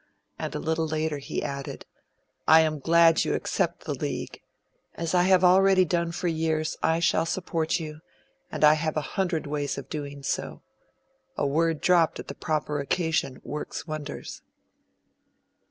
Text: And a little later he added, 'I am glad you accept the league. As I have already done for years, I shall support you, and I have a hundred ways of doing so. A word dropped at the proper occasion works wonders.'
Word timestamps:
And 0.39 0.55
a 0.55 0.59
little 0.59 0.87
later 0.87 1.19
he 1.19 1.43
added, 1.43 1.85
'I 2.47 2.61
am 2.61 2.79
glad 2.79 3.23
you 3.23 3.35
accept 3.35 3.83
the 3.85 3.93
league. 3.93 4.41
As 4.95 5.13
I 5.13 5.21
have 5.25 5.43
already 5.43 5.85
done 5.85 6.11
for 6.11 6.27
years, 6.27 6.75
I 6.81 6.99
shall 6.99 7.27
support 7.27 7.79
you, 7.79 7.99
and 8.51 8.63
I 8.63 8.73
have 8.73 8.97
a 8.97 9.01
hundred 9.13 9.45
ways 9.45 9.77
of 9.77 9.89
doing 9.89 10.23
so. 10.23 10.63
A 11.37 11.45
word 11.45 11.81
dropped 11.81 12.19
at 12.19 12.29
the 12.29 12.33
proper 12.33 12.79
occasion 12.79 13.41
works 13.43 13.85
wonders.' 13.85 14.41